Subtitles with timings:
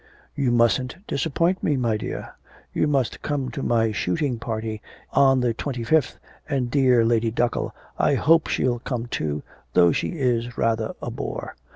[0.35, 2.33] 'You mustn't disappoint me, my dear;
[2.73, 4.81] you must come to my shootin' party
[5.13, 6.17] on the twenty fifth,
[6.49, 9.43] and dear Lady Duckle, I hope she'll come too,
[9.73, 11.55] though she is rather a bore.